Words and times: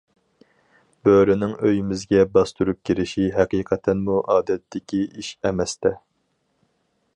بۆرىنىڭ 1.07 1.51
ئۆيىمىزگە 1.67 2.23
باستۇرۇپ 2.37 2.79
كىرىشى 2.91 3.27
ھەقىقەتەنمۇ 3.37 4.17
ئادەتتىكى 4.37 5.05
ئىش 5.23 5.33
ئەمەستە! 5.49 5.97